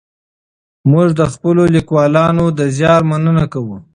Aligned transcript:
موږ 0.91 1.07
د 1.19 1.21
خپلو 1.33 1.63
لیکوالو 1.75 2.45
د 2.59 2.59
زیار 2.77 3.01
مننه 3.11 3.45
کوو. 3.53 3.77